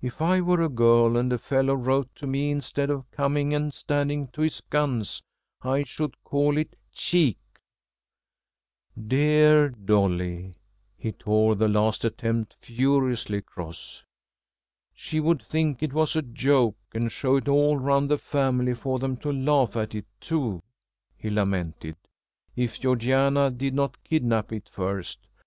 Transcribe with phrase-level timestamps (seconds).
[0.00, 3.74] If I were a girl and a fellow wrote to me instead of coming and
[3.74, 5.20] standing to his guns,
[5.60, 7.36] I should call it cheek."
[8.98, 10.54] "Dear Dolly"
[10.96, 14.02] He tore the last attempt furiously across.
[14.94, 18.98] "She would think it was a joke and show it all round the family for
[18.98, 20.62] them to laugh at it too,"
[21.18, 21.96] he lamented;
[22.56, 25.26] "if Georgiana did not kidnap it first.